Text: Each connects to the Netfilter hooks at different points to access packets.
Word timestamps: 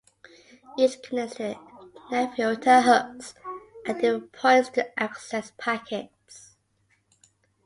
Each 0.79 0.99
connects 1.03 1.35
to 1.35 1.43
the 1.83 1.99
Netfilter 2.09 2.81
hooks 2.83 3.35
at 3.85 3.97
different 4.01 4.31
points 4.31 4.69
to 4.69 4.99
access 4.99 5.51
packets. 5.59 6.55